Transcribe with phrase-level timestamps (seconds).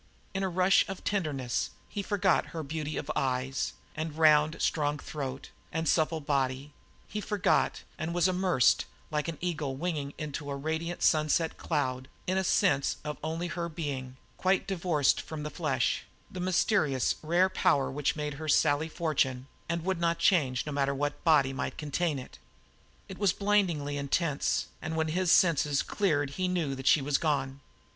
[0.33, 5.51] In a rush of tenderness, he forgot her beauty of eyes and round, strong throat,
[5.71, 6.73] and supple body
[7.07, 12.35] he forgot, and was immersed, like an eagle winging into a radiant sunset cloud, in
[12.35, 17.91] a sense only of her being, quite divorced from the flesh, the mysterious rare power
[17.91, 22.17] which made her Sally Fortune, and would not change no matter what body might contain
[22.17, 22.39] it.
[23.07, 27.59] It was blindingly intense, and when his senses cleared he knew that she was gone.